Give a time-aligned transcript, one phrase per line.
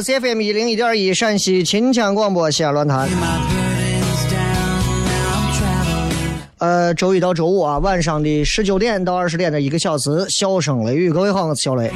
[0.00, 3.08] CFM 一零一点一陕西秦腔广播西安论坛。
[6.58, 11.12] 呃，周一到周五啊，晚上的十九点到二十点的一个小时，笑声雷雨。
[11.12, 11.88] 各位好，我是小雷。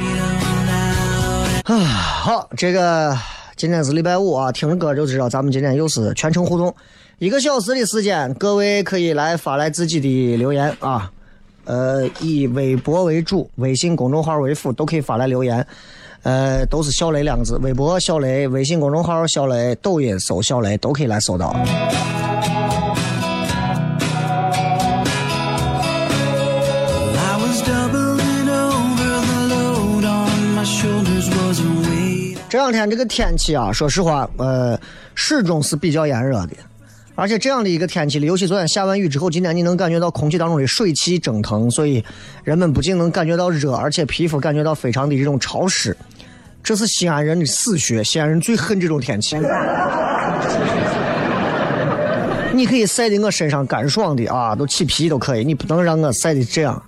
[1.63, 3.17] 啊，好，这个
[3.55, 6.75] 今天是礼拜五啊，听着歌就知道咱们今天又是全程互动，
[7.17, 11.11] 一个小时的时间，各位可以来发来自己的留言啊。
[11.65, 15.65] 呃，以微博为主，微信公众号为辅，都可以发来留言。
[16.23, 21.55] 呃，都是小雷两个字，微博小雷，微信公众号小雷，抖音搜小雷，都可以来搜到。
[32.49, 34.79] 这两天这个天气啊，说实话，呃，
[35.13, 36.53] 始终是比较炎热的，
[37.13, 42.03] 而且这样的一个天气里，尤其昨天下完雨之后，今天你能感觉到空气当中的水汽蒸腾，所以
[42.43, 45.95] 人们不仅能感觉到热，而且皮肤感觉到非常的这种潮湿。
[46.63, 49.37] 这是西安人的死穴，西安人最恨这种天气。
[52.53, 56.81] 你可以晒的我身上干爽的啊，都起皮都可以，你不能让我晒的这样。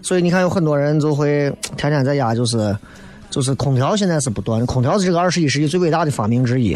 [0.00, 2.76] 所以你看，有很多人就会天天在家就是。
[3.30, 6.74] 就是空调现在是不断，空调是这个二十一世纪最伟大的发明之一。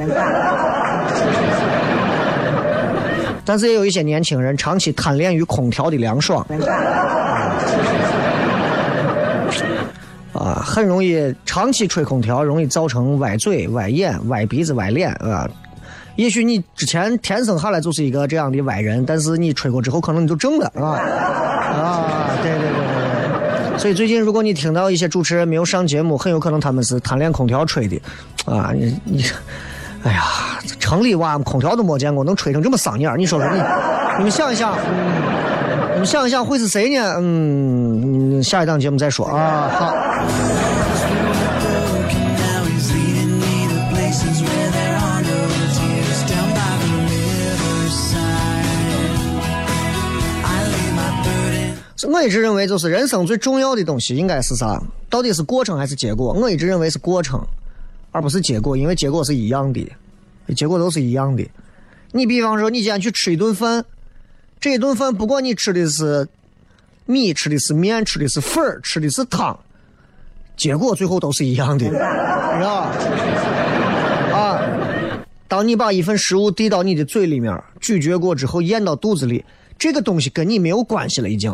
[3.43, 6.47] 但是也有一些年轻人长期贪恋于空调的凉爽，
[10.33, 15.49] 啊，很容易长期吹空调，容易造成歪嘴、歪眼、歪鼻子、歪脸啊。
[16.17, 21.01] 也许你之前天生下来就是一个这样的歪人，但是你吹过之后，可能你就正了啊
[21.73, 22.31] 啊！
[22.43, 23.79] 对对对对对。
[23.79, 28.01] 所以最近，如果你听到一些主持人没有上节目，很有可能他们是贪恋空调吹的，
[28.45, 29.25] 啊，你你，
[30.05, 30.23] 哎呀，
[30.79, 33.63] 城里娃空调都没见过，能吹成这么丧眼你说说你，
[34.19, 34.77] 你们想一想，
[35.95, 37.15] 你们想一想会是谁呢？
[37.19, 38.12] 嗯，
[38.43, 39.69] 下一档节目再说啊。
[39.69, 39.95] 好.
[52.05, 54.81] 我一直认为，就是人生最重要的东西应该是啥？
[55.09, 56.33] 到底是过程还是结果？
[56.35, 57.45] 我一直认为是过程，
[58.13, 59.91] 而不是结果，因为结果是一样的，
[60.55, 61.45] 结果都是一样的。
[62.13, 63.85] 你比方说，你今天去吃一顿饭，
[64.61, 66.29] 这一顿饭不管你吃的是
[67.07, 69.59] 米，吃的是面，吃的是粉儿，吃的是汤，
[70.57, 72.93] 结果最后都是一样的，你知道吧？
[74.33, 74.61] 啊，
[75.49, 79.45] 当你把一份食物递到你的嘴里面，咀嚼过之后咽到肚子里，
[79.79, 81.53] 这个东西跟你没有关系了，已经。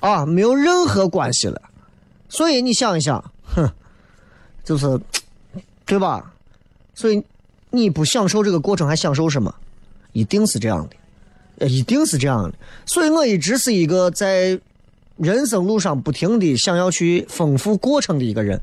[0.00, 1.60] 啊，没有任何关系了。
[2.28, 3.68] 所以你想一想，哼，
[4.64, 4.98] 就是，
[5.84, 6.32] 对吧？
[6.94, 7.22] 所以
[7.70, 9.52] 你不享受这个过程，还享受什么？
[10.12, 10.96] 一定是这样的。
[11.58, 12.52] 呃一定是这样的。
[12.86, 14.58] 所以我一直是一个在
[15.16, 18.60] 人生路上不停的想要去丰富过程的一个人，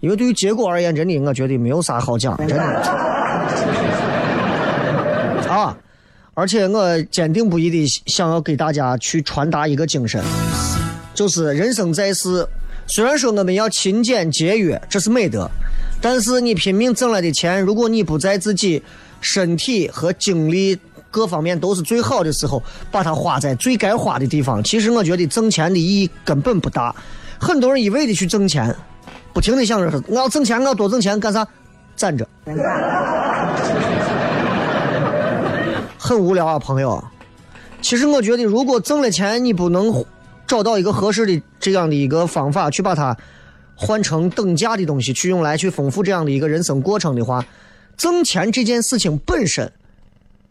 [0.00, 2.62] 因为对于结果而言，真的我觉得没有啥好讲，真的
[5.48, 5.76] 啊。
[6.34, 10.22] 而且我坚定不移的想要给大家去传达一个精神，
[11.12, 12.46] 就是人生在世，
[12.86, 15.50] 虽然说我们要勤俭节约，这是美德，
[16.00, 18.80] 但是你拼命挣来的钱，如果你不在自己
[19.20, 20.78] 身体和精力
[21.18, 22.62] 各方面都是最好的时候，
[22.92, 26.94] 把它花在最该花的地方，其实我觉得挣钱的意义根本不大。
[27.40, 28.72] 很多人一味的去挣钱，
[29.32, 31.44] 不停的想着我要挣钱，我要多挣钱，干啥？
[31.96, 32.24] 攒着。
[35.98, 37.02] 很无聊啊，朋友。
[37.82, 39.92] 其实我觉得，如果挣了钱，你不能
[40.46, 43.16] 找到一个合适的这样的一个方法去把它
[43.74, 47.44] 换成等价的东西，去用来去丰富这样的一个人生过程的话，
[47.96, 49.70] 挣钱这件事情本身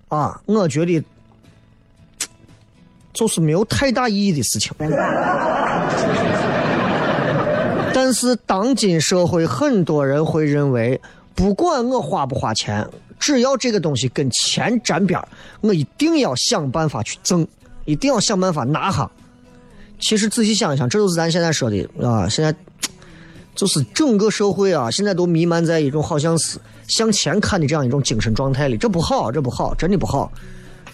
[0.10, 1.04] 啊，我觉得
[3.14, 4.72] 就是没有太大意义的事情。
[7.94, 11.02] 但是当今社会，很多人会认为，
[11.34, 12.88] 不管我花不花钱。
[13.20, 15.20] 只要这个东西跟钱沾边
[15.62, 17.48] 我一定要想办法去挣，
[17.86, 19.10] 一定要想办法拿下。
[20.00, 22.54] 其实仔细想一想，这就是咱现在说的啊，现在
[23.56, 30.32] 就是整个社会啊，现在都弥漫在一种好像是向前看的这样一种精神状态里，这不好，这不好，真的不好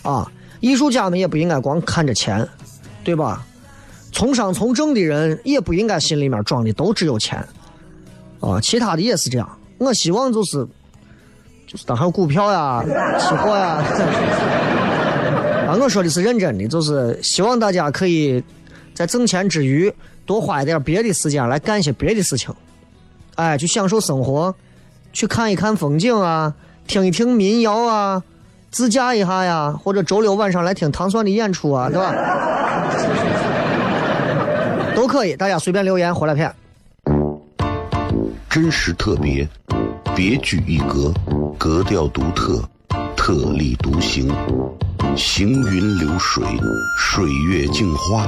[0.02, 0.30] 啊！
[0.60, 2.48] 艺术家们也不应该光看着钱，
[3.04, 3.46] 对吧？
[4.12, 7.44] 从商从政的人也不应该心里面装的都只有钱
[8.40, 9.58] 啊，其他的也是这样。
[9.78, 10.68] 我希望就是。
[11.66, 12.84] 就是当还有股票呀、
[13.18, 13.82] 期货呀，
[15.66, 18.44] 啊，我说的是认真的，就是希望大家可以
[18.94, 19.92] 在挣钱之余
[20.24, 22.54] 多花一点别的时间来干一些别的事情，
[23.36, 24.54] 哎，去享受生活，
[25.14, 26.54] 去看一看风景啊，
[26.86, 28.22] 听一听民谣啊，
[28.72, 32.14] 自驾一下呀，或者周六晚上来听唐蒜的演出啊，对吧？
[34.94, 36.54] 都可以，大家随便留言回来片。
[38.50, 39.48] 真实特别。
[40.16, 41.12] 别具一格，
[41.58, 42.62] 格调独特，
[43.18, 44.32] 特立独行，
[45.16, 46.44] 行云流水，
[47.00, 48.28] 水月镜花，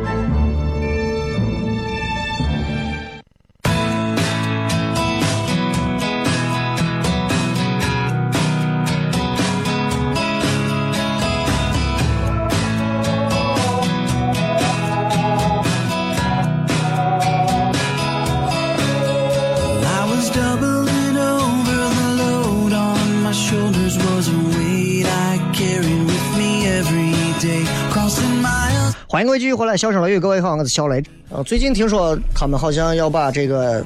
[29.21, 30.99] 欢迎各位继续回来，笑声雷雨，各位好，我是小雷。
[31.29, 33.85] 呃，最近听说他们好像要把这个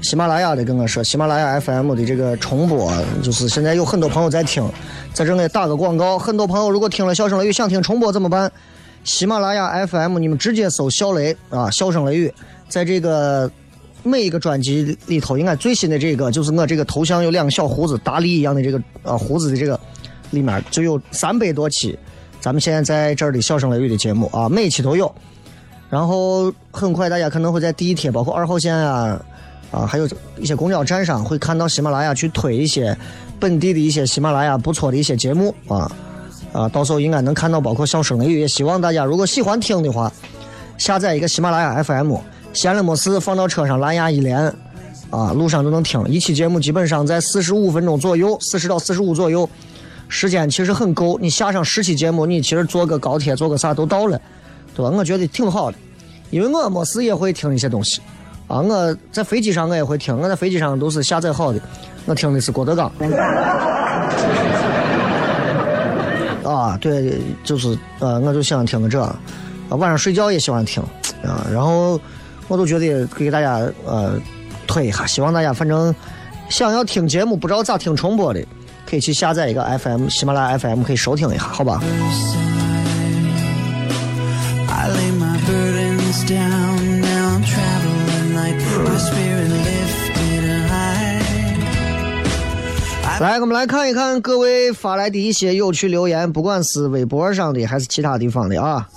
[0.00, 2.88] 喜马拉雅的跟我说，喜马拉雅 FM 的这个重播，
[3.20, 4.64] 就是现在有很多朋友在听，
[5.12, 6.16] 在这里打个广告。
[6.16, 8.48] 很多朋友如果听了笑声雷雨想听重播怎么办？
[9.02, 12.32] 喜马拉雅 FM 你们直接搜小雷啊，笑声雷雨，
[12.68, 13.50] 在这个
[14.04, 19.80] 每一个专辑里头，应该最新的这个就是我这个头像有两个小胡子，大力一样的这个呃胡子的这个
[20.30, 21.98] 里面就有三百多期。
[22.40, 25.12] 咱们现在在这儿的笑声雷雨的节目啊，每期都有。
[25.90, 29.20] 然后很快大家可能会在地铁，包括二号线啊，
[29.70, 32.96] 啊，还有一些公交站上会看到喜马拉雅去推一些
[33.38, 35.90] 本地的一些喜马拉雅不错的一些节目啊
[36.52, 38.40] 啊，到时候应该能看到，包括笑声雷雨。
[38.40, 40.12] 也希望大家如果喜欢听的话，
[40.78, 42.16] 下载一个喜马拉雅 FM，
[42.52, 44.40] 闲了没事放到车上蓝牙一连
[45.10, 46.02] 啊，路上都能听。
[46.08, 49.48] 一期节目基本上在四十五分钟左右，四十到四十五左右。
[50.10, 54.20] 时间其实很够，你下上十期节目，你其实坐个高铁坐个啥都到了，
[54.74, 54.90] 对吧？
[54.94, 55.78] 我觉得挺好的，
[56.30, 58.00] 因为我没事也会听一些东西，
[58.48, 61.60] 啊，我在飞机上我也会听，我在飞机上都是下载好的，
[62.06, 62.92] 我听的是郭德纲。
[66.44, 69.16] 啊，对，就是呃，我就想听个这，啊，
[69.70, 70.82] 晚上睡觉也喜欢听，
[71.22, 72.00] 啊，然后
[72.48, 74.14] 我都觉得给大家呃
[74.66, 75.94] 推一下，希望大家反正
[76.48, 78.44] 想要听节目不知道咋听重播的，
[78.90, 81.80] 可以去下载一个 FM 喜马拉雅 FM 可以收听一下，好吧.
[93.20, 98.88] 来，我们来看一看各位发来的一些有趣留言，不管是微博上的还是其他地方的啊。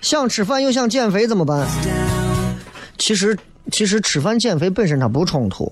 [0.00, 1.64] 想吃饭又想减肥怎么办？
[2.96, 3.38] 其实，
[3.70, 5.70] 其实吃饭减肥本身它不冲突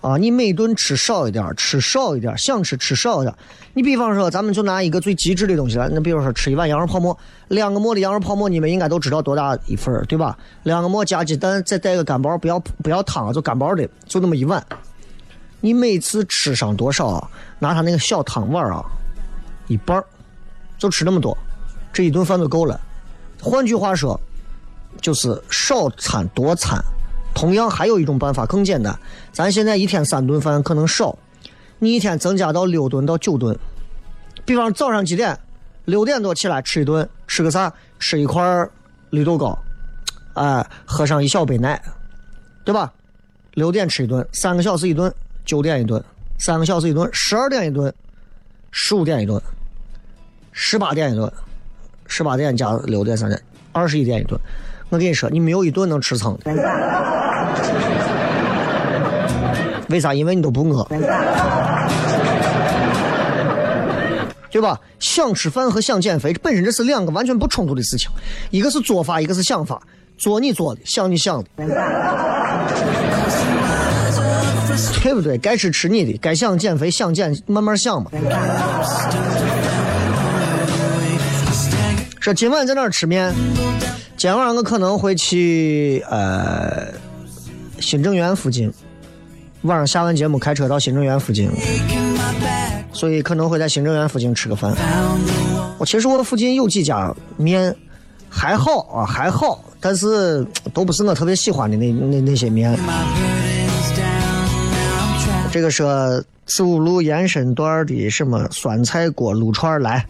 [0.00, 0.16] 啊。
[0.16, 3.34] 你每顿吃少一点，吃少一点，想吃吃少一点。
[3.74, 7.16] 你比方说，咱们就拿一个最极致的东西来，那比如说吃一碗羊肉泡馍，
[7.48, 10.36] 两个馍的羊肉泡馍，你们应该都知道多大一份儿对吧？
[10.64, 14.64] 两个馍加鸡蛋，再带个干包，不要不要汤，就干包的，就那么一碗。
[15.60, 17.30] 你每次吃上多少啊？
[17.58, 18.84] 拿他那个小汤碗啊，
[19.66, 20.04] 一半儿
[20.78, 21.36] 就吃那么多，
[21.92, 22.80] 这一顿饭就够了。
[23.40, 24.18] 换句话说，
[25.00, 26.82] 就是少餐多餐。
[27.38, 28.98] 同样还有一种办法更简单，
[29.30, 31.16] 咱现在一天三顿饭可能少，
[31.78, 33.56] 你一天增加到六顿到九顿。
[34.44, 35.38] 比方早上几点？
[35.84, 37.72] 六点多起来吃一顿，吃个啥？
[38.00, 38.42] 吃一块
[39.10, 39.56] 绿豆糕，
[40.34, 41.80] 哎，喝上一小杯奶，
[42.64, 42.92] 对吧？
[43.54, 45.14] 六点吃一顿，三个小时一顿，
[45.44, 46.02] 九点一顿，
[46.40, 47.94] 三个小时一顿，十二点一顿，
[48.72, 49.40] 十五点一顿，
[50.50, 51.32] 十八点一顿，
[52.08, 53.40] 十八点加六点三点，
[53.70, 54.36] 二十一点一顿。
[54.88, 57.27] 我跟你说，你没有一顿能吃撑的。
[59.88, 60.12] 为啥？
[60.12, 60.86] 因为你都不饿，
[64.50, 64.78] 对吧？
[64.98, 68.10] 想吃饭和想减肥本身这是两个完全不冲突的事情，
[68.50, 69.80] 一个是做法，一个是想法。
[70.16, 71.48] 做你做的，想你想的，
[75.02, 75.38] 对不对？
[75.38, 78.10] 该吃吃你的，该想减肥想减慢慢想嘛。
[82.20, 83.32] 说今晚在哪儿吃面？
[84.16, 86.88] 今晚我可能会去呃
[87.80, 88.72] 新政园附近，
[89.62, 91.50] 晚上下完节目开车到新政园附近，
[92.92, 94.74] 所以可能会在新政园附近吃个饭。
[95.78, 97.74] 我其实我附近有几家面
[98.28, 100.44] 还好啊，还好，但是
[100.74, 102.76] 都不是我特别喜欢的那那那些面。
[105.50, 105.84] 这个是
[106.46, 110.04] 四五路延伸段的什么酸菜锅撸串来。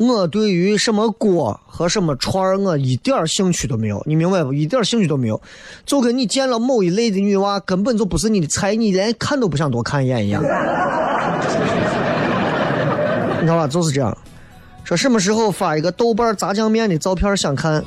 [0.00, 4.50] 我对于什么锅和什么串儿，我一点兴趣都没有，你明白不？
[4.50, 5.38] 一点兴趣都没有，
[5.84, 10.42] 就跟你见了某一类的女娃，根本就不是你的菜，你连看都不想多看一眼一样。
[10.42, 10.48] 你
[13.42, 13.68] 知道吧？
[13.68, 14.16] 就是这样。
[14.84, 17.84] 说什么时候发一个豆瓣炸酱面的照片想看？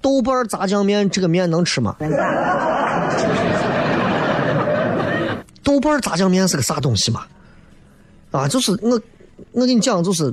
[0.00, 1.96] 豆瓣炸酱面这个面能吃吗？
[5.64, 7.22] 豆瓣炸酱面是个啥东西嘛？
[8.30, 9.00] 啊，就是我，
[9.50, 10.32] 我跟你讲，就是。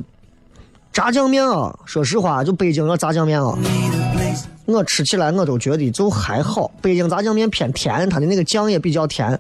[0.93, 3.57] 炸酱面啊，说实话，就北京的炸酱面啊，
[4.65, 6.69] 我吃起来我都觉得就还好。
[6.81, 9.39] 北京炸酱面偏甜，它的那个酱也比较甜。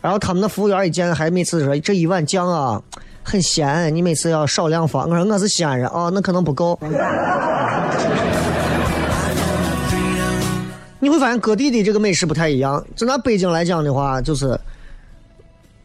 [0.00, 2.82] 然后他们的服务员一见，还每次说这一碗酱啊
[3.22, 5.08] 很咸，你每次要少量放。
[5.08, 6.78] 我说我是西安人啊，那可能不够。
[11.00, 12.84] 你会发现各地的这个美食不太一样。
[12.96, 14.58] 就拿北京来讲的话，就是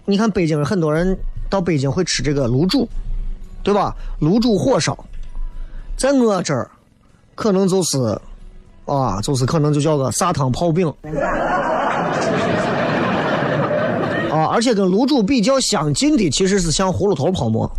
[0.05, 1.15] 你看北京很多人
[1.49, 2.89] 到北京会吃这个卤煮。
[3.63, 3.95] 对吧？
[4.19, 4.97] 卤煮火烧，
[5.95, 6.69] 在我这儿，
[7.33, 7.97] 可能就是，
[8.85, 10.87] 啊，就是可能就叫个砂汤泡饼，
[14.29, 17.71] 啊，而且跟卤煮比较相近的，其实是像葫芦头泡馍，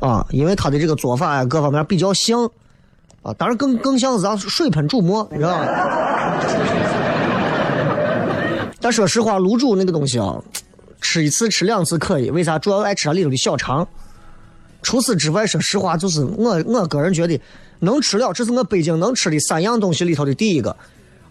[0.00, 2.44] 啊，因为它的这个做法呀，各方面比较像，
[3.22, 5.66] 啊，当然更更像是咱水盆煮馍，你知道吧？
[8.80, 10.36] 但说实话，卤煮那个东西啊，
[11.00, 12.58] 吃一次吃两次可以，为啥？
[12.58, 13.86] 主要爱吃它里头的小肠。
[14.84, 17.40] 除此之外，说实话，就是我我个人觉得
[17.80, 20.76] 能吃了，这是我北京能吃的三样东西里头的第一个，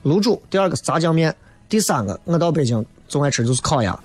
[0.04, 1.32] 卤煮；第二个是炸酱面；
[1.70, 3.98] 第三个，我到北京总爱吃就是烤鸭。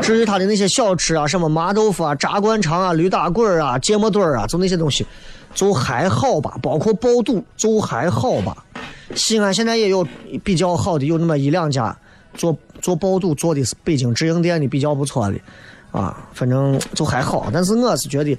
[0.00, 5.06] 至于他的那些小吃啊，什么麻豆腐啊、炸灌肠啊、驴打滚儿啊、芥末墩啊，就那些东西，
[5.54, 6.56] 就还好吧。
[6.62, 8.64] 包括爆肚，就还好吧。
[9.14, 10.06] 西安现在也有
[10.44, 11.96] 比较好的，有那么一两家
[12.34, 15.38] 做做爆肚做的是北京直营店的比较不错的。
[15.94, 18.36] 啊，反正就还好，但是我是觉得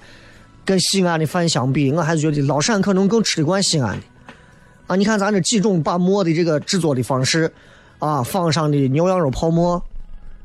[0.66, 4.04] 跟西安的饭相比，我还是觉得老陕可能更吃得惯西安的。
[4.88, 7.50] 啊，你看咱这几种把馍的这个制作的方式，
[8.00, 9.82] 啊，放上的牛羊肉泡馍，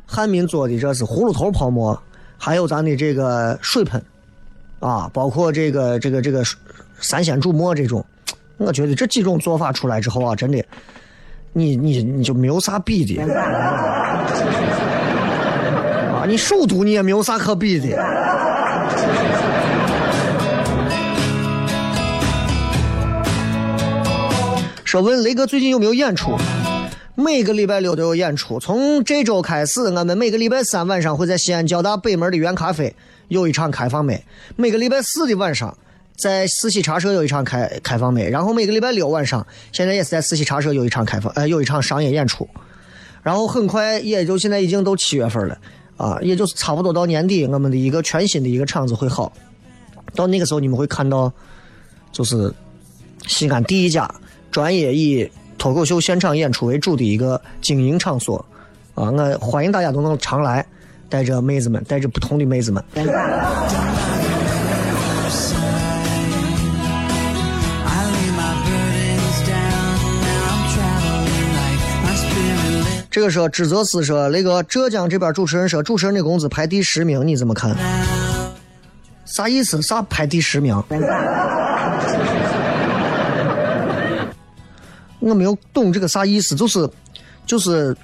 [0.07, 2.00] 汉民做的这是葫芦头泡馍，
[2.38, 4.00] 还有咱的这个水盆，
[4.79, 6.45] 啊，包括这个这个这个
[7.00, 8.07] 三鲜煮馍这种，
[8.57, 10.64] 我觉得这几种做法出来之后啊，真的，
[11.52, 13.21] 你你你就没有啥比的。
[16.31, 17.89] 你首都你也没有啥可比的。
[24.85, 26.39] 说问雷哥最近有没有演出？
[27.17, 28.61] 每个礼拜六都有演出。
[28.61, 32.95] 从这周开始，我们每个礼拜三晚上会在西安交大北门的原咖啡
[33.27, 34.15] 有一场开放麦；
[34.55, 35.77] 每个礼拜四的晚上，
[36.17, 38.23] 在四喜茶社有一场开开放麦。
[38.29, 42.49] 然后每个礼拜六晚上，现在也是在四喜茶社有一场开放，呃，有一场商业演出。
[43.21, 45.59] 然后很快，也就现在已经都七月份了，
[46.00, 49.30] 啊，也就是差不多到年底，我们的一个全新的一个场子会好。
[50.14, 51.30] 到那个时候，你们会看到，
[52.11, 52.50] 就是
[53.26, 54.11] 西安第一家。
[54.50, 58.42] 专业以脱口秀现场演出为主的一个经营场所，
[58.95, 60.64] 啊，我欢迎大家都能常来，
[61.11, 62.83] 带着妹子们，带着不同的妹子们。
[73.21, 77.77] 这个说，知泽斯说，那个浙江这边主持人说，主持人的工资排第十名，你怎么看？
[79.27, 79.83] 啥意思？
[79.83, 80.75] 啥排第十名？
[85.21, 86.89] 我没有懂这个啥意思，就是，
[87.45, 87.95] 就是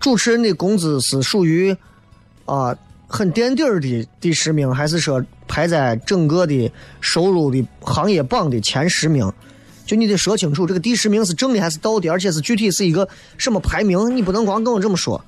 [0.00, 1.76] 主持人的工资是属于
[2.46, 2.74] 啊
[3.06, 9.30] 很垫底儿的第十名，还是说排在整个的收入的行业榜的前十名？
[9.88, 14.14] 就你得说清楚，这个第十名是正的还是倒的，而且是具体是一个什么排名？
[14.14, 15.18] 你不能光跟我这么说。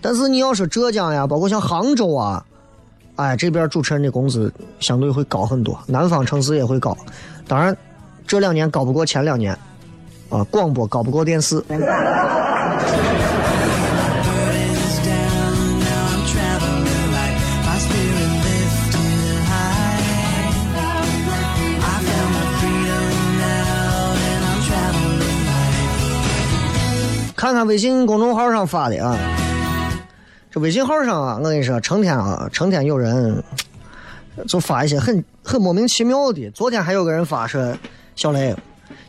[0.00, 2.44] 但是你要说浙江呀，包括像杭州啊，
[3.14, 6.96] 哎，这边主持人的工资相对会高很多，南方城市也会高。
[7.46, 7.76] 当然，
[8.26, 9.56] 这两年高不过前两年。
[10.28, 11.60] 啊，广播高不过电视。
[27.40, 29.16] 看看微信公众号上发的啊，
[30.50, 33.42] 这微信号上啊，我跟你说，成天啊，成天有人
[34.46, 36.50] 就发一些很很莫名其妙的。
[36.50, 37.74] 昨天还有个人发说，
[38.14, 38.54] 小雷。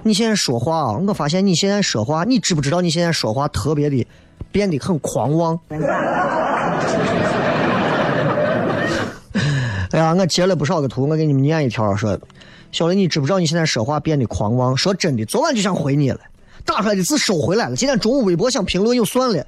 [0.04, 4.08] 你现在说话啊，我发现你现在说话，你知不知道你现在说话特别的
[4.50, 5.60] 变得很狂妄？
[9.92, 12.18] 哎呀，我截了不少个图，我给你们念一条，说
[12.72, 14.78] 小雷，你知不知道你现在说话变得狂妄？
[14.78, 16.22] 说真的，昨晚就想回你了，
[16.66, 19.46] 打出来的字收回来了，今天中午微博想评论又算了。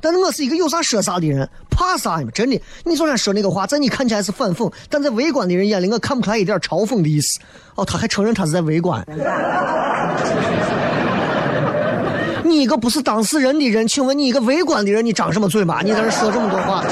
[0.00, 2.30] 但是我是一个有啥说啥的人，怕啥呢？
[2.32, 7.38] 真的，你昨天说那个话，在你看起来是反讽，但在围观的人眼里，我看不出来一点嘲讽的意思。
[7.76, 9.04] 哦，他还承认他是在围观。
[12.44, 15.82] 你一个不是当事人的人，请问你一个围观的人，你张什么嘴嘛？
[15.82, 16.84] 你在这说这么多话。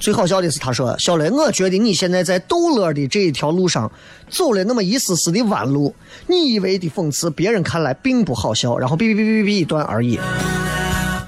[0.00, 3.92] 最好笑的是，他说：“小雷，我觉得你现在在逗乐的这一条路上
[4.30, 5.94] 走了那么一丝丝的弯路，
[6.26, 10.18] 你以为的讽刺，别人看来并不好笑。”然后哔哔哔哔哔一段而已。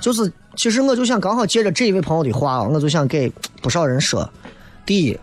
[0.00, 3.30] 就是，其实我就想刚好借着这一位朋友的话，我就想给
[3.60, 4.26] 不少人说：
[4.86, 5.18] 第一，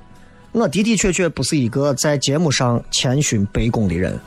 [0.51, 4.17] 我的的确确不是一个在节目上谦逊卑躬的人，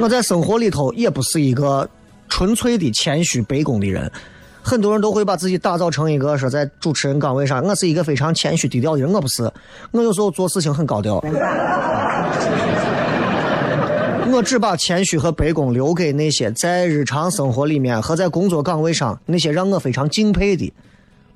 [0.00, 1.88] 我在生活里头也不是一个
[2.28, 4.10] 纯粹的谦虚卑躬的人。
[4.62, 9.50] 很多人都会把自己打造成一个说在主持人岗位上，我是一个非常谦虚低调的人，我不是，
[9.90, 11.22] 我有时候做事情很高调。
[14.32, 20.72] 我只把谦虚和卑躬留给那些在日常生活里面和在工作岗位上那些让我非常敬佩的，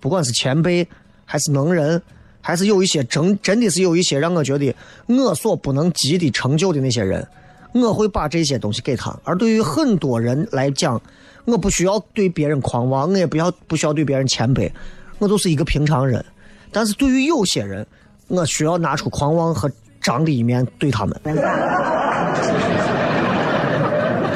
[0.01, 0.89] 不管是前辈
[1.27, 2.01] 还是能人，
[2.41, 4.75] 还是有一些真真的是有一些让我觉得
[5.09, 7.27] 我所不能及的成就的那些人，
[7.75, 9.15] 我会把这些东西给他。
[9.25, 10.99] 而对于很多人来讲，
[11.47, 14.71] 我不需要对别人狂妄，我也不要不需要对别人谦卑，
[15.19, 16.23] 我就是一个平常人。
[16.71, 17.87] 但是对于有些人，
[18.29, 19.71] 我需要拿出狂妄和
[20.03, 21.19] 张的一面对他们。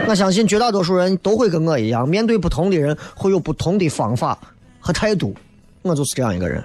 [0.08, 4.38] 我相信绝大多数人都会跟我一样，面对不同的人会有不同的方法
[4.80, 5.34] 和态度。
[5.82, 6.62] 我就是这样一个人。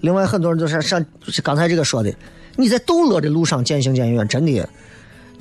[0.00, 1.04] 另外，很多人都是像
[1.42, 2.14] 刚才这个说的，
[2.56, 4.68] 你在逗乐的路上渐行渐远，真的。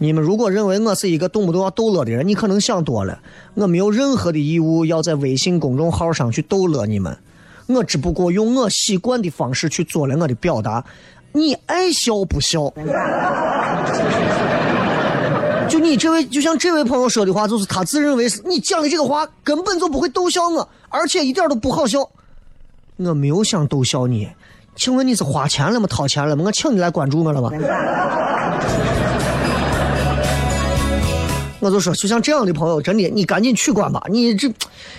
[0.02, 3.20] 你们如果认为我是一个动不动要逗乐的人，你可能想多了。
[3.54, 7.18] 我没有任何的义务要在微信公众号上去逗乐你们，
[7.68, 10.86] 我只不过用我习惯的方式去做了我的表达。
[11.34, 12.72] 你爱笑不笑？
[15.68, 22.10] 就你这位，就像这位朋友说的话，就是他自认为是你讲的这个话根本就不会逗笑我，而且一点都不好笑。
[22.96, 24.30] 我没有想逗笑你，
[24.76, 25.86] 请问你是花钱了吗？
[25.88, 26.44] 掏钱了吗？
[26.46, 27.52] 我请你来关注我了吗？
[31.60, 34.02] 我就说，就像这样的朋友，真的，你赶紧取关吧。
[34.10, 34.50] 你这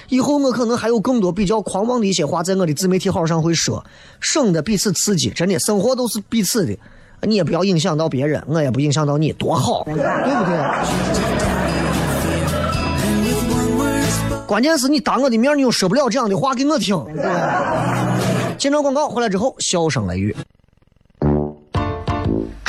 [0.08, 3.82] 以后我可能还有更多比较狂妄的一些话在我的自媒体号上会说，
[4.20, 5.30] 省得彼此刺激。
[5.30, 6.76] 真的，生活都是彼此的，
[7.22, 10.06] 你也不要影响到别人，我也不影响到你，多好，对不对？
[14.46, 17.02] 关键是你当我的面，你又说不了这样的话给我听。
[18.58, 20.36] 进场广告回来之后，笑声雷雨，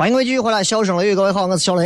[0.00, 1.84] 欢迎各位继续回来，笑声雷雨，各位好，我是小雷。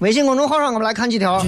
[0.00, 1.40] 微信公众号上我们来看几条。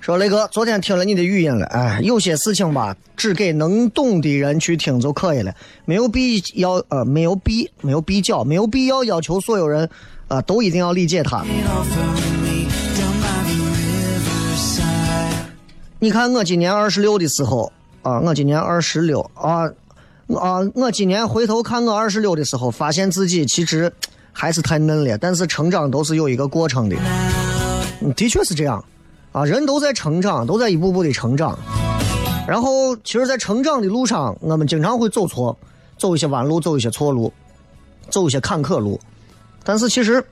[0.00, 9.90] 说雷哥，昨天听了你的语音了，哎，有些事情吧，只给能懂的人去听就可以了，没有必要呃，没有必没有必较，没有必要要求所有人
[10.32, 11.44] 啊、都一定要理解他。
[15.98, 19.64] 你看我今年二十六的时候啊，我今年二十六啊
[20.28, 23.92] 啊，我今年回头看我二十六的时候，发现自己其实
[24.32, 26.96] 还是太嫩了，但是成长都是有一个过程的，
[28.16, 28.82] 的确是这样
[29.32, 31.58] 啊，人都在成长，都在一步步的成长。
[32.48, 35.56] 然后，其实，在成长的路上，我们经常会走错，
[35.98, 37.30] 走一些弯路，走一些错路，
[38.08, 38.98] 走一些坎坷路。
[39.64, 40.24] 但是，其实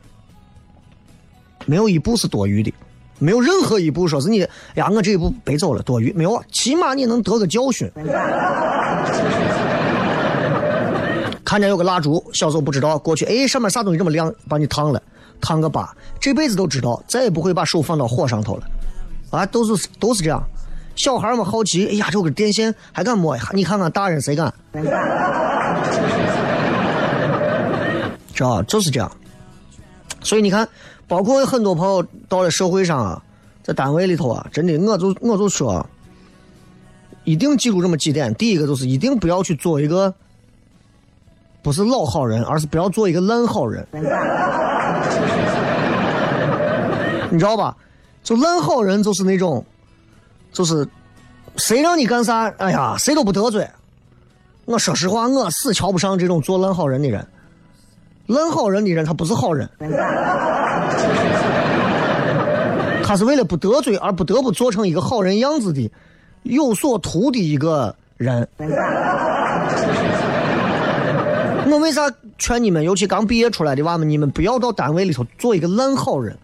[1.66, 2.72] 没有一步是多余的，
[3.18, 7.90] 没有任何一步说是你哎呀，我这一步白走了，多余没有，起码你能得个教训。
[11.44, 15.02] 看见有个蜡烛，小时候不知道，过去哎上面啥东西这么亮，把你烫了，
[15.40, 18.62] 烫个疤，这辈子都知道，再也不会把手放到火上头了，
[19.30, 20.42] 啊，都是都是这样。
[20.96, 23.48] 小孩们好奇，哎呀，这个电线还敢摸一下？
[23.52, 24.52] 你看看大人谁敢？
[28.32, 29.10] 知道就是这样。
[30.22, 30.68] 所以你看，
[31.08, 33.22] 包括很多朋友到了社会上啊，
[33.62, 35.84] 在单位里头啊，真的，我就我就说，
[37.24, 38.34] 一定记住这么几点。
[38.34, 40.12] 第一个就是一定不要去做一个
[41.62, 43.86] 不是老好人，而是不要做一个烂好人。
[47.30, 47.76] 你知道吧？
[48.22, 49.64] 就烂好人就是那种，
[50.52, 50.86] 就是
[51.56, 53.66] 谁让你干啥，哎呀，谁都不得罪。
[54.66, 57.26] 我说实话，我死瞧不上这种做烂好人的人。
[58.30, 59.68] 烂好人的人，他不是好人，
[63.02, 65.90] 他是为了不得罪而不得不做成一个好人样子的
[66.44, 68.46] 有所图的一个人。
[71.72, 76.38] 我为啥劝你们，尤其刚毕业出来的娃们，你们不要到单位里头做一个烂好人。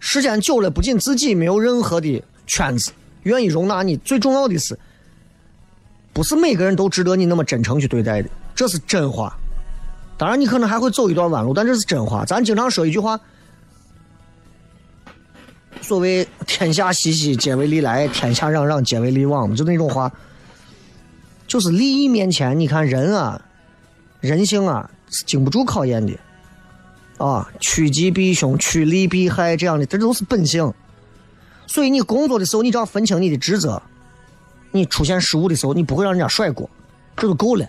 [0.00, 2.90] 时间久了，不仅自己没有任何的圈子
[3.24, 4.78] 愿意容纳你，最重要的是，
[6.14, 9.37] 不是每个人都值得你那么真诚去对待的，这是真话。
[10.18, 12.24] 当然，你可能还会走一段弯路，但这是真话。
[12.24, 13.20] 咱经常说一句话，
[15.80, 20.12] 所谓“天下熙熙，皆为利来；天下攘攘，皆为利往”，就那种话，
[21.46, 23.40] 就是利益面前，你看人啊，
[24.20, 26.18] 人性啊是经不住考验的，
[27.18, 30.74] 啊，趋吉避凶，趋利避害这样的，这都是本性。
[31.68, 33.80] 所以你工作的时候，你只要分清你的职责，
[34.72, 36.68] 你出现失误的时候，你不会让人家甩锅，
[37.16, 37.64] 这就够了。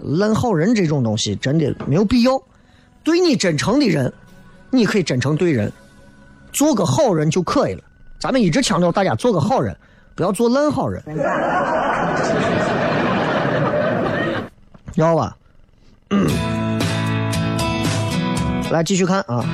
[0.00, 2.40] 烂好人这种东西真的没有必要。
[3.02, 4.12] 对你真诚的人，
[4.70, 5.70] 你可以真诚对人，
[6.52, 7.82] 做个好人就可以了。
[8.18, 9.76] 咱们一直强调大家做个好人，
[10.14, 11.02] 不要做烂好人，
[14.92, 15.36] 知道吧？
[18.70, 19.44] 来继续看啊，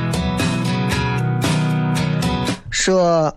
[2.71, 3.35] 说。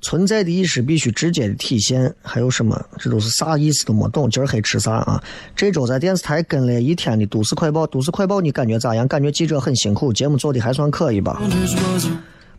[0.00, 2.80] 存在的意识必须直接的体现，还有什么？
[2.98, 4.30] 这都是啥意思都没懂。
[4.30, 5.22] 今儿黑吃啥啊？
[5.56, 9.08] 这周在电视台跟了一天的《都市快报》，《都市快报》你感觉咋样？
[9.08, 11.42] 感觉记者很辛苦，节目做的还算可以吧？《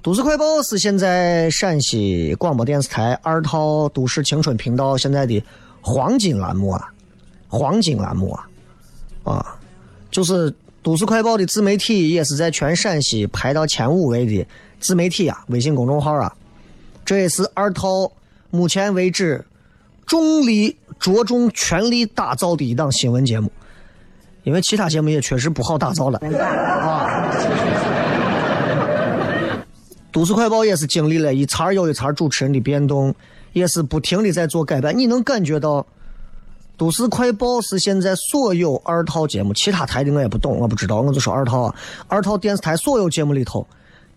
[0.02, 5.42] 都市快报》是现在陕西广播电视台二套都市青春频道现在的
[5.82, 6.88] 黄金栏目啊，
[7.48, 8.48] 黄金栏目啊，
[9.24, 9.56] 啊，
[10.12, 10.52] 就是
[10.84, 14.46] 《都市快报》的自媒体也是在全陕西排到前五位的
[14.80, 16.34] 自媒体啊，微信公众号啊。
[17.10, 18.12] 这也是二套
[18.52, 19.44] 目前为止
[20.06, 23.52] 重力着重全力打造的一档新闻节目，
[24.44, 27.28] 因为其他节目也确实不好打造了啊。
[30.12, 33.16] 都市快报也是经历了一茬又一茬主持人的变动，
[33.54, 34.96] 也是不停的在做改版。
[34.96, 35.84] 你能感觉到，
[36.78, 41.76] 都市快报是现在所有二套节目，其他台的我也不懂，我不知道，我就说二套啊，
[42.08, 43.66] 二套电视台所有节目里头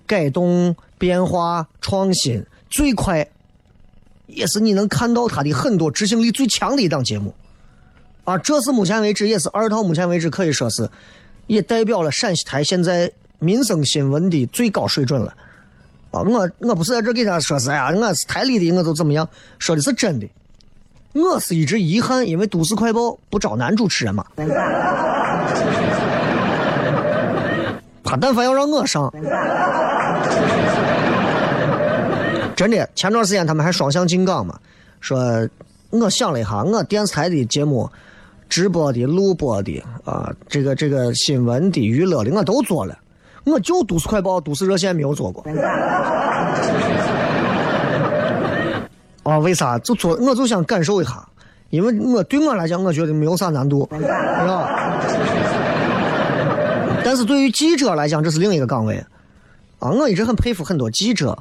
[0.07, 2.45] 改动、变化、创新。
[2.73, 3.29] 最快，
[4.27, 7.35] 也是你能看到他的很多执行力最强的一档节目，
[8.25, 10.89] 啊，这是目前为止也是二套目前为止可以说是，
[11.47, 15.35] 也代表了陕西台现在民生新闻的最高水准了，
[16.13, 20.27] 啊，我我不是在这给他说是呀，我是台里的，我都怎么样，说的是真的，
[21.13, 24.25] 我是一直遗憾，因为都市快报不招男主持人嘛，
[28.03, 29.13] 他但凡要让我上。
[32.63, 34.57] 真的，前段时间他们还双向进岗嘛？
[35.01, 35.19] 说，
[35.91, 37.91] 我想了一下，我电视台的节目，
[38.49, 42.97] 直播的、录播的啊，这个这个新闻的、娱乐的，我都做了，
[43.43, 45.45] 我就都市快报、都市热线没有做过。
[49.25, 49.77] 啊，为啥？
[49.81, 51.21] 就做，我就想感受一下，
[51.71, 55.01] 因为我对我来讲，我觉得没有啥难度，是吧？
[57.05, 59.05] 但是对于记者来讲，这是另一个岗位。
[59.81, 61.37] 啊，我一直很佩服很多记者。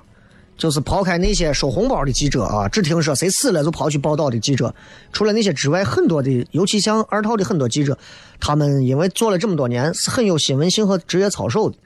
[0.61, 4.71] 就是抛开那些收红包的记者啊，只听说谁死了就跑去报道的记者，
[5.11, 7.97] 除了那些之外，很多的，尤其像二套的很多记者，
[8.39, 11.77] 他们因为做了这么多年，是很有新闻性和职业操守的，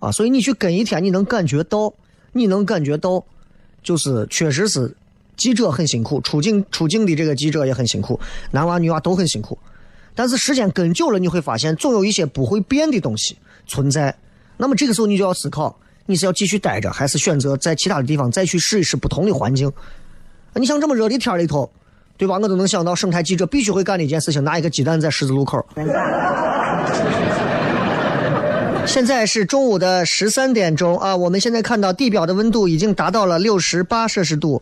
[0.00, 1.94] 啊，所以你去跟一天，你能感觉到，
[2.32, 3.24] 你能感觉到，
[3.82, 4.94] 就是确实是
[5.38, 9.56] 记者很辛苦，出境出境的这个记者也很辛苦，男娃女娃都很辛苦，
[10.14, 14.14] 但是时间跟久了，你会发现总有一些不会变的东西存在，
[14.58, 15.74] 那么这个时候你就要思考。
[16.10, 19.72] 你是要继续待着，还是选择在其他的地方再去试一试不同的环境？
[20.54, 21.70] 你像这么热的天里头，
[22.16, 22.34] 对吧？
[22.34, 25.64] 我都能想到生态记者必须会干的一件事情：拿一个鸡蛋在十字路口。
[28.86, 34.60] 现在是中午的十三点钟啊，我们现在看到地表的温度已经达到了六十八摄氏度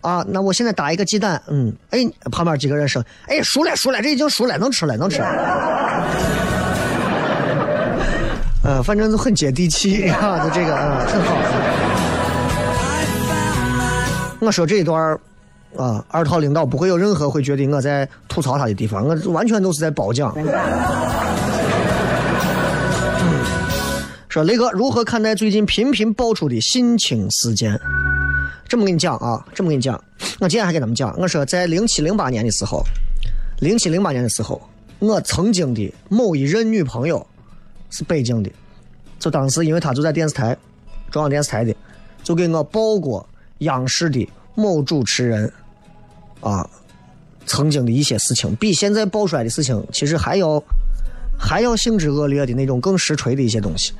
[0.00, 0.24] 啊。
[0.30, 1.98] 那我现在打一个鸡蛋，嗯，哎，
[2.32, 6.45] 旁边几个人说：“哎，熟了，熟了，这已经熟了，能吃了，能吃。”了
[8.66, 11.36] 呃，反正就很接地气啊，就这个啊，很好。
[14.40, 15.16] 我说这一段
[15.76, 20.34] 啊，二套领导不会有任何会觉得我在吐槽他的地方，我完全都是在褒奖。
[24.28, 27.80] 说雷哥如何看待最近频频爆出的性侵事件？
[28.68, 29.94] 这么跟你讲啊，这么跟你讲，
[30.40, 32.82] 我今天还跟他们讲，我说在零七零八年的时候，
[33.60, 34.60] 零七零八年的时候，
[34.98, 37.24] 我曾经的某一任女朋友。
[37.96, 38.50] 是北京的，
[39.18, 40.54] 就当时因为他就在电视台，
[41.10, 41.74] 中央电视台的，
[42.22, 43.26] 就给我报过
[43.60, 45.50] 央视的某主持人，
[46.40, 46.68] 啊，
[47.46, 50.62] 曾经的一些事情，比现在爆出来的事情其实还要
[51.38, 53.94] 还要性质恶劣的那种更实锤的一些东西。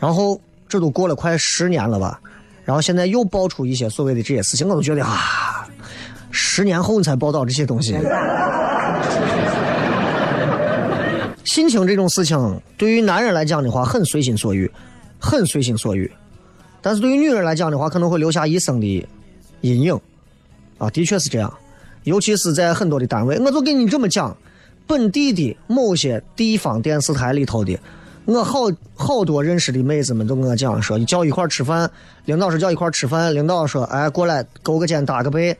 [0.00, 2.20] 然后这都过了快十年了吧，
[2.64, 5.68] 然后现在又爆出一些所谓的这些事情，我都觉得啊，
[6.32, 7.96] 十年后你才报道这些东西。
[11.54, 14.68] 性情这种事情，对于男人来讲的话，很随心所欲，
[15.20, 16.10] 很随心所欲；
[16.82, 19.06] 但是对于女人来讲的话，可能会留下一生的
[19.60, 19.96] 阴影。
[20.78, 21.54] 啊，的确是这样，
[22.02, 23.38] 尤其是在很多的单位。
[23.38, 24.36] 我就跟你这么讲，
[24.84, 27.78] 本地的某些地方电视台里头的，
[28.24, 28.62] 我好
[28.96, 31.88] 好多认识的妹子们都跟我讲说，叫一块吃饭，
[32.24, 35.56] 领导说叫一块吃饭，领导说哎过来勾个肩搭个背，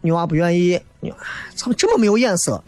[0.00, 1.14] 女娃不愿意，你
[1.54, 2.60] 怎么这么没有眼色？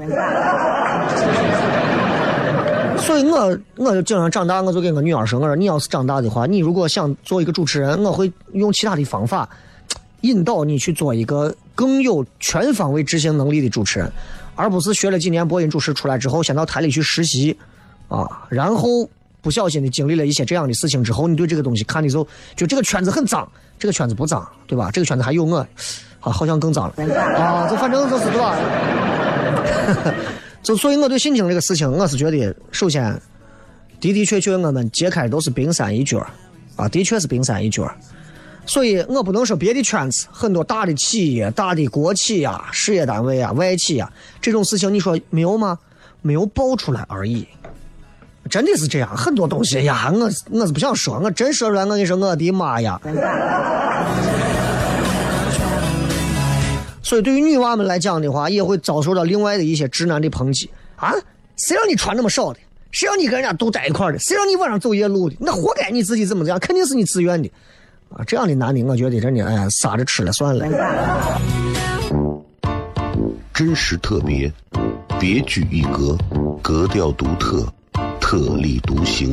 [3.03, 9.49] 所以我我就经常长大，我就跟我女儿说，我说你要是长大的话，你如果想做一个主持人，我会用其他的方法
[10.21, 14.13] 引导你去做一个更有全方位执行能力的主持人，
[14.55, 17.57] 而不是学了几年播音主持出来之后，先到台里去实习
[18.09, 19.09] 啊，然后
[19.41, 24.91] 不小心的经历了一些这样的事情之后，你对这个东西看的时候，就这个圈子很脏，这个圈子不脏，对吧？
[24.93, 25.59] 这个圈子还有我，
[26.21, 27.05] 啊，好像更脏了
[27.37, 28.57] 啊，就反正就是对吧？
[30.63, 33.03] 就所以我对性情这个事情，我是觉得，首先
[34.01, 36.19] 的的确确我们揭开都是冰山一角
[36.77, 37.91] 啊，的确是冰山一角
[38.67, 45.79] 所以我不能说别的圈子很多大的企业、大的国企呀、事业单位啊、外企啊这种事情，你说没有吗？
[46.21, 47.47] 没有爆出来而已。
[48.51, 53.01] 真的是这样，很多东西呀，我我是不想说，我真说出来，我跟你说，我的妈呀！
[57.09, 61.11] 所以，对于女娃们来讲的话，也会遭受到另外的一些直男的抨击啊！
[61.57, 62.59] 谁让你穿那么少的？
[62.91, 64.19] 谁让你跟人家都在一块的？
[64.19, 65.35] 谁让你晚上走夜路的？
[65.41, 66.59] 那活该你自己怎么这样？
[66.61, 67.51] 肯定是你自愿的
[68.11, 68.23] 啊！
[68.27, 70.67] 这样的男的，我觉得真的，哎呀，撒着吃了算了。
[73.55, 74.53] 真实特别，
[75.19, 76.15] 别具一格，
[76.63, 77.67] 格调独特，
[78.21, 79.33] 特立独行，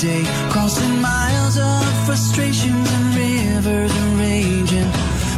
[0.00, 0.24] Day.
[0.50, 4.90] Crossing miles of frustrations and rivers and raging.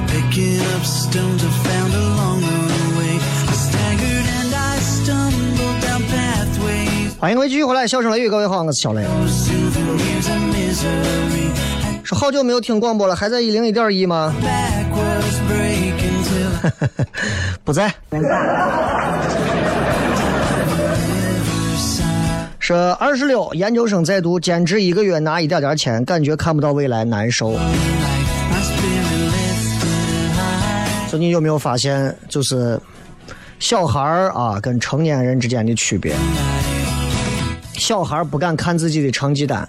[0.09, 3.19] Picking up stones I found along the way.
[3.19, 7.19] I staggered and I stumbled down pathways.
[7.19, 9.03] 欢迎各位继续回来，笑声雷雨，各位好，我是小雷。
[12.05, 17.07] 是好久没有听广播了，还在一零一点一吗？Backwards breaking till
[17.64, 17.92] 不在。
[22.68, 27.52] 是二十六，研究生在读，兼职一个月拿一点点钱，感觉看不到未来，难受。
[31.09, 32.76] 说你有没有发现，就是
[33.61, 36.12] 小孩儿啊跟成年人之间的区别？
[37.74, 39.68] 小孩儿不敢看自己的成绩单，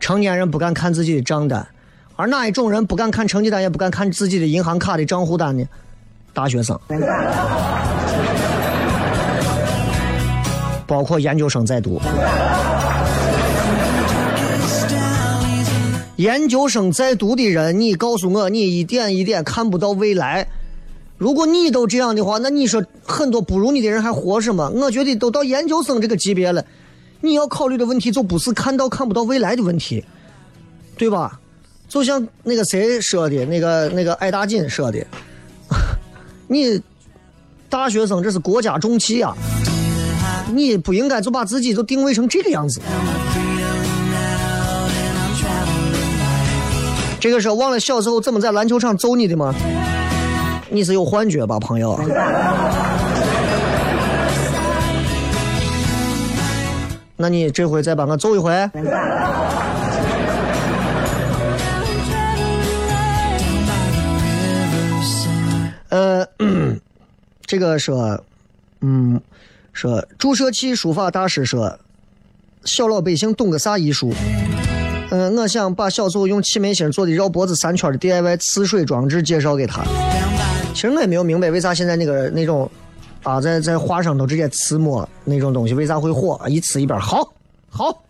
[0.00, 1.64] 成年人不敢看自己的账单，
[2.16, 5.64] 而哪一种人不敢看成绩单，也不敢看自己的银行卡的账户单呢？
[6.34, 6.76] 大学生，
[10.92, 11.98] 包括研究生在读。
[16.16, 20.46] 研究生在读的人，你告诉我，你一点一点看不到未来。
[21.16, 24.68] 如果你都这样的话，那你说很多不如你的人还活什么？
[24.68, 26.62] 我觉得都到研究生这个级别了，
[27.22, 30.04] 你要考虑的问题就不是看到看不到未来的问题，
[30.98, 31.40] 对吧？
[31.88, 35.02] 就像那个谁说的，那个那个艾大金说的，
[36.48, 36.78] 你
[37.70, 39.34] 大学生这是国家重器啊，
[40.52, 42.80] 你不应该就把自己就定位成这个样子。
[47.18, 49.54] 这个时候忘了小时候怎么在篮球场揍你的吗？
[50.70, 51.98] 你是有幻觉吧，朋友？
[57.16, 58.50] 那你这回再把我揍一回？
[65.90, 66.26] 呃，
[67.46, 68.18] 这个说，
[68.80, 69.20] 嗯，
[69.72, 71.78] 说注射器书法大师说，
[72.64, 74.12] 小老百姓懂个啥艺术？
[75.10, 79.82] 嗯，我想把小祖用气门芯做的绕脖子三圈的 DIY 刺水装置介绍给他。
[80.74, 82.70] 其实我也没有明白为啥现在那个那种
[83.22, 86.40] 啊，在在画上头直接刺墨那种东西为啥会火？
[86.48, 87.32] 一刺一边好，
[87.68, 88.02] 好。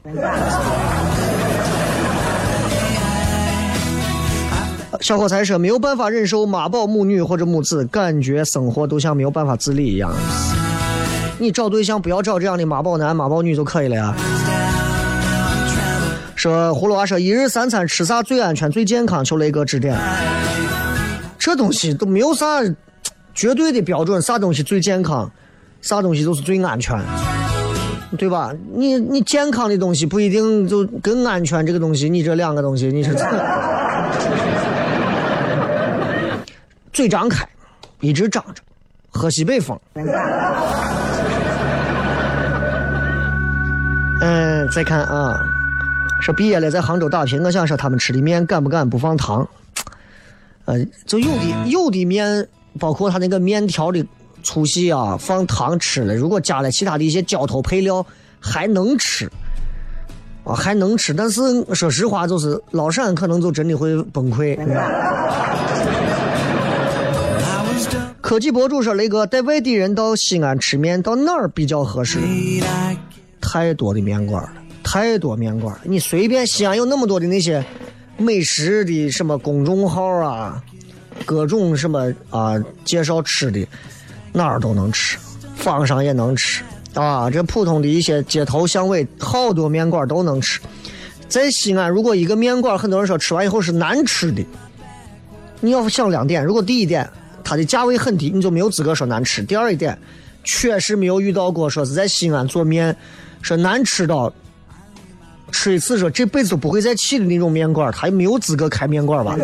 [5.00, 10.14] 小伙才说没有办法忍受妈宝母女或者母子，感觉生活都像没有办法自理一样。
[11.43, 14.14] 你找对象不要找这样的妈宝男、妈宝女就可以了呀。
[16.36, 19.24] 说葫芦娃说一日三餐吃啥最安全、最健康？
[19.24, 19.99] 求雷哥指点。
[21.36, 22.62] 这东西都没有啥
[23.34, 25.28] 绝对的标准，啥东西最健康，
[25.80, 26.97] 啥东西就是最安全，
[28.16, 28.53] 对吧？
[28.72, 33.16] 你你健康的东西不一定就跟安全这个东西，你这两个东西你是。
[36.93, 37.45] 嘴张开，
[37.99, 38.62] 一直张着，
[39.11, 39.76] 喝西北风。
[44.24, 45.36] 嗯，再看啊，
[46.20, 49.48] 说毕业了在杭州打拼，我想说他们吃的面敢不敢不放糖？
[50.64, 52.46] 呃，就有的有的面，
[52.78, 54.06] 包括他那个面条的
[54.44, 58.06] 粗细啊，放糖吃了，如果加了其他的一些浇头配料，
[58.38, 59.28] 还能吃，
[60.44, 61.12] 啊还能吃。
[61.12, 61.40] 但是
[61.74, 64.56] 说实话，就是老陕可能就真的会崩溃。
[68.20, 72.20] 科技博主说：“雷哥带外地人到西安吃面，到哪儿比较合适？
[73.43, 75.76] 太多的面馆了，太多面馆。
[75.82, 77.62] 你随便西安有那么多的那些
[78.16, 80.62] 美食的什么公众号啊，
[81.26, 83.66] 各种什么啊介绍吃的，
[84.32, 85.18] 哪儿都能吃，
[85.57, 86.62] 坊上也能吃
[86.95, 87.28] 啊。
[87.28, 90.59] 这普通的一些街头巷尾，好多面馆都能吃。
[91.28, 94.43] 在西安，如果一个面馆，很多人说吃完以后是难吃的，
[95.61, 96.43] 你要想两点。
[96.43, 97.07] 如果第一点。”
[97.45, 99.43] 它的价位很低，你就没有资格说难吃。
[99.43, 99.99] 第二一点，
[100.45, 102.97] 确实没有遇到过说是在西安做面
[103.40, 104.32] 说难吃到
[105.51, 109.36] 吃一次说这辈子都不会再去的那种面馆，他也没有资格开面馆吧？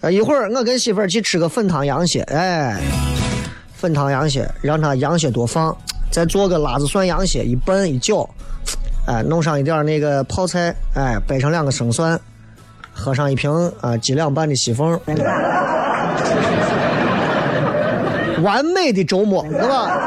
[0.00, 2.80] 啊， 一会儿我跟媳妇儿去吃个粉汤羊血，哎，
[3.74, 5.76] 粉汤羊血，让他羊血多放，
[6.10, 8.28] 再做个辣子蒜羊血，一拌一搅，
[9.06, 12.20] 哎，弄上一点那个泡菜，哎，掰成两个生蒜。
[12.94, 13.50] 喝上一瓶
[13.80, 15.00] 啊，几两半的西凤，
[18.42, 19.98] 完美的周末，对吧？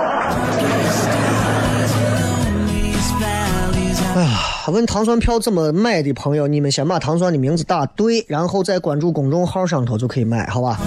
[4.16, 4.30] 哎呀，
[4.68, 10.80] 问糖蒜票怎么买的朋友，你们先把糖蒜的名字打对，然后再关注公众号上头就可以买，好吧？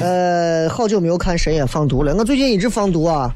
[0.00, 3.30] 呃，好久没有看深夜放毒了，我最近一直放毒啊。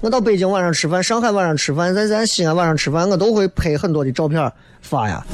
[0.00, 5.24] 我到北京晚上吃饭，上海晚上吃饭，在咱西安晚上吃饭，我都会拍很多的照片发呀。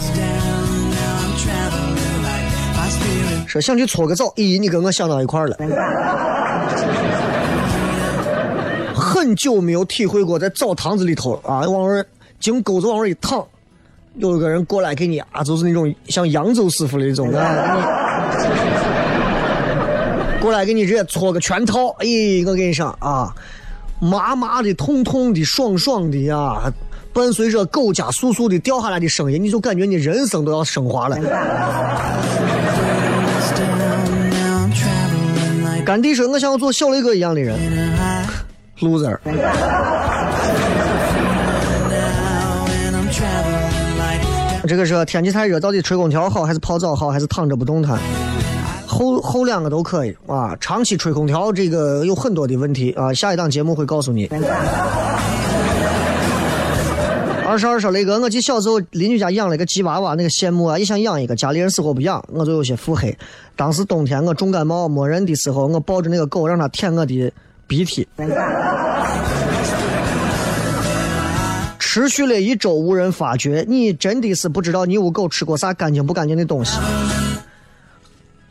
[3.49, 5.57] 说想去搓个澡，咦，你跟我想到一块了。
[9.21, 12.07] 很久没有体会过在澡堂子里头啊，往那儿
[12.39, 13.47] 经沟子往那儿一躺，
[14.15, 17.85] 有一个人过来给你啊，就是那种像扬州师傅那种啊，
[20.41, 21.89] 过来给你直接搓个全套。
[21.99, 22.07] 哎，
[22.47, 23.31] 我跟你说啊，
[24.01, 26.73] 麻麻的、痛痛的、爽爽的呀，
[27.13, 31.19] 伴随着狗家簌簌的掉下来的声音，你就感觉你人生都要升华了。
[35.85, 37.59] 干弟说：“我想要做小雷哥一样的人。
[38.81, 39.19] ”loser。
[44.67, 47.99] 这个是天气太热，到底吹空调好，还是泡澡好，还是躺着不动弹？
[48.87, 50.57] 后后两个都可以啊。
[50.61, 53.13] 长期吹空调这个有很多的问题啊。
[53.13, 54.29] 下一档节目会告诉你。
[57.47, 63.17] 二十二说雷哥，我记小时候邻居家养了个吉娃娃，那个羡慕啊，也想养一个，家里人死活不养，我就有些腹黑。
[63.57, 67.33] 当时冬天我重感冒没人的时候，我抱着那个狗让它舔我的
[67.71, 68.05] 鼻涕。
[71.79, 76.77] 持续了一周无人发觉，你真的是不知道你屋狗吃过啥干净不干净的东西。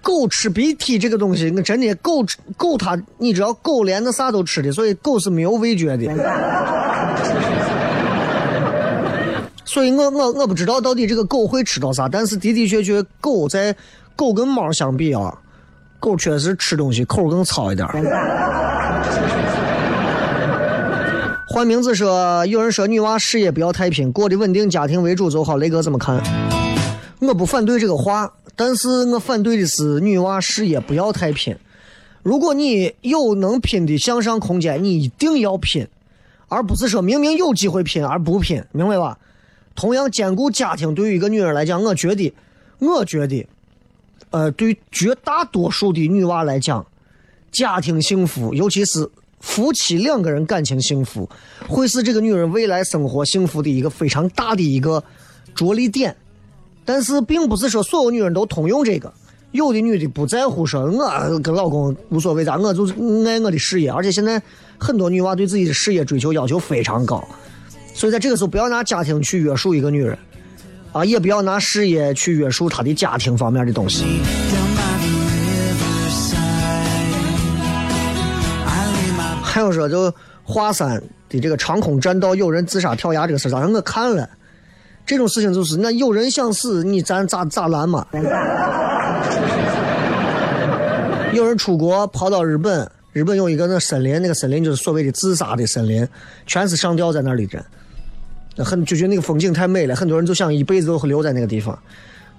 [0.02, 6.06] 狗吃鼻涕这个东西，我真的狗吃狗它，你知道狗连那啥都吃的，所以狗是没有味觉的。
[9.66, 13.76] 所以我我我不知道到底这个狗会吃到啥，但是的的确确，狗在
[14.16, 15.38] 狗跟猫相比啊，
[16.00, 17.88] 狗确实吃东西口更糙一点。
[21.48, 25.58] 换名字说，有人说女娃事业不要太拼，过得稳定家庭为主就好。
[25.58, 26.22] 雷哥怎么看？
[27.20, 31.56] 我不反对这个话，但是我反对的是女娃事业不要太拼。
[32.22, 35.88] 如果你有能拼的向上空间，你一定要拼，
[36.48, 39.18] 而不是说明明有机会拼而不拼，明白吧？
[39.76, 42.34] 同样兼顾家庭，对于一个女人来讲，我觉得，
[42.78, 43.48] 我觉得，
[44.30, 46.86] 呃，对绝大多数的女娃来讲，
[47.52, 51.30] 家庭幸福，尤其是夫妻两个人感情幸福，
[51.68, 55.04] 会是这个女人未来生活幸福的一个非常大的一个
[55.56, 56.16] 着力点。
[56.86, 59.14] 但是，并不是说所有女人都通用这个。
[59.52, 62.94] 有的女的不在乎说，我跟老公无所谓咋，我就是
[63.28, 63.90] 爱我的事业。
[63.90, 64.42] 而且现在
[64.78, 67.28] 很多女娃对自己的事业追求要求非常高，
[67.94, 70.18] 所以在这个时候不要拿家庭去约束一个女人，
[70.92, 74.04] 啊，也不要拿事业去约束她的家庭方面的东西。
[79.50, 84.30] 还有说，就华山的这个长空栈道有人自杀跳崖这个事儿，咋让我看了？
[85.08, 88.06] 这种事情就是，那有人想死，你咱咋咋拦嘛？
[91.34, 96.08] 有人出国跑到日本，日本有一个那森林，那个森林就是所谓的自杀的森林，
[96.46, 97.66] 全是上吊在那里的人，
[98.56, 101.78] 那很就觉得那个风景太美了，很多人就想一辈子都会留在那个地方。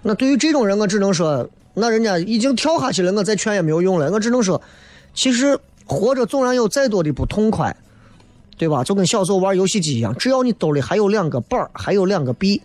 [0.02, 4.08] 那对于这种人，我只能说，那人家已经跳下去了，我再劝也没有用了。
[4.12, 4.60] 我只能说，
[5.12, 5.58] 其实
[5.90, 7.74] 活着纵然有再多的不痛快，
[8.56, 8.84] 对吧？
[8.84, 12.62] 就跟小时候玩游戏机一样，只要你兜里还有两个板儿，还有两个币，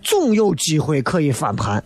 [0.00, 1.82] 总有机会可以翻盘。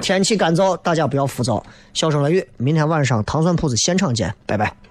[0.00, 1.60] 天气干燥，大家不要浮躁。
[1.92, 4.85] 笑声雷雨，明天晚上糖蒜铺子现场见，拜拜。